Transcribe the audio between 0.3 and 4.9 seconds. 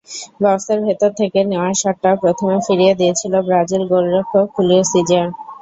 বক্সের ভেতর থেকে নেওয়া শটটা প্রথমে ফিরিয়ে দিয়েছিলেন ব্রাজিল গোলরক্ষক হুলিও